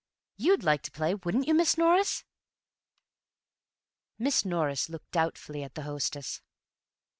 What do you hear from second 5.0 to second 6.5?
doubtfully at the hostess.